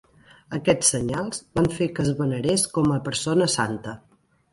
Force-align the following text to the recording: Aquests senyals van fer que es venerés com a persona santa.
Aquests 0.57 0.87
senyals 0.93 1.43
van 1.59 1.69
fer 1.79 1.87
que 1.99 2.05
es 2.05 2.09
venerés 2.21 2.63
com 2.79 2.89
a 2.95 2.99
persona 3.09 3.49
santa. 3.57 3.95